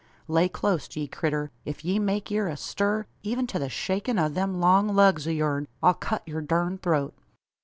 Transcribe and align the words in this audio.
Lay 0.27 0.49
clost, 0.49 0.95
ye 0.95 1.05
critter! 1.07 1.51
Ef 1.63 1.85
ye 1.85 1.99
make 1.99 2.31
ere 2.31 2.47
a 2.47 2.57
stir 2.57 3.05
even 3.21 3.45
to 3.45 3.59
the 3.59 3.69
shakin' 3.69 4.17
o' 4.17 4.29
them 4.29 4.59
long 4.59 4.95
lugs 4.95 5.27
o' 5.27 5.29
yourn 5.29 5.67
I'll 5.83 5.93
cut 5.93 6.23
yur 6.27 6.41
darned 6.41 6.81
throat." 6.81 7.13